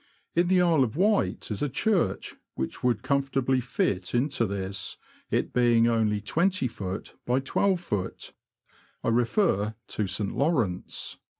[0.35, 4.97] In the Isle of Wight is a church which would comfortably fit into this,
[5.29, 7.13] it being only 20ft.
[7.27, 8.31] by 12ft.;
[9.03, 10.35] I refer to St.
[10.35, 11.19] Lawrence."